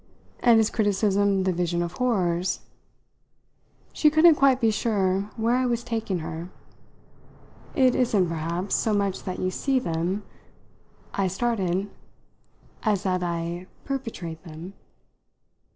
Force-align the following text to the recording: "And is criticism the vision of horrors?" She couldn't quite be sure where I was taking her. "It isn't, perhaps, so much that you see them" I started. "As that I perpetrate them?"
"And 0.39 0.59
is 0.59 0.71
criticism 0.71 1.43
the 1.43 1.53
vision 1.53 1.83
of 1.83 1.91
horrors?" 1.91 2.61
She 3.93 4.09
couldn't 4.09 4.33
quite 4.33 4.59
be 4.59 4.71
sure 4.71 5.29
where 5.37 5.55
I 5.55 5.67
was 5.67 5.83
taking 5.83 6.17
her. 6.25 6.49
"It 7.75 7.93
isn't, 7.93 8.27
perhaps, 8.27 8.73
so 8.73 8.95
much 8.95 9.21
that 9.25 9.37
you 9.37 9.51
see 9.51 9.77
them" 9.77 10.23
I 11.13 11.27
started. 11.27 11.91
"As 12.81 13.03
that 13.03 13.21
I 13.21 13.67
perpetrate 13.85 14.41
them?" 14.43 14.73